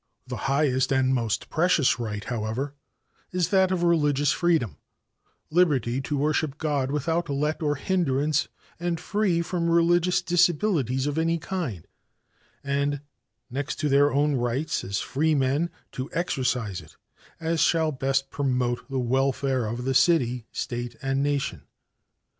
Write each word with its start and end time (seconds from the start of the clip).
The 0.25 0.35
highest 0.49 0.91
and 0.91 1.13
most 1.13 1.47
precious 1.51 1.99
right, 1.99 2.23
however, 2.23 2.73
is 3.31 3.49
that 3.49 3.69
of 3.71 3.83
religious 3.83 4.31
freedom, 4.31 4.77
liberty 5.51 6.01
to 6.01 6.17
worship 6.17 6.57
God 6.57 6.89
without 6.89 7.29
let 7.29 7.61
or 7.61 7.75
hindrance 7.75 8.47
and 8.79 8.99
free 8.99 9.43
from 9.43 9.69
religious 9.69 10.23
disabilities 10.23 11.05
of 11.05 11.19
any 11.19 11.37
kind, 11.37 11.87
and 12.63 13.01
next 13.51 13.75
to 13.81 13.89
their 13.89 14.11
own 14.11 14.33
rights 14.33 14.83
as 14.83 14.97
free 14.97 15.35
men, 15.35 15.69
to 15.91 16.09
exercise 16.13 16.81
it 16.81 16.95
as 17.39 17.59
shall 17.59 17.91
best 17.91 18.31
promote 18.31 18.89
the 18.89 18.97
welfare 18.97 19.65
of 19.67 19.83
the 19.85 19.93
city, 19.93 20.47
State 20.51 20.95
and 21.03 21.21
nation. 21.21 21.61